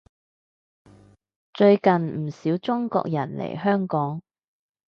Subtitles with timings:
[1.53, 1.93] 最近
[2.25, 4.23] 唔少中國人嚟香港